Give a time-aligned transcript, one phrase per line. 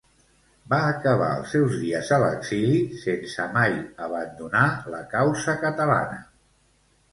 [0.71, 3.77] Va acabar els seus dies a l'exili sense mai
[4.09, 4.65] abandonar
[4.97, 6.21] la causa catalana.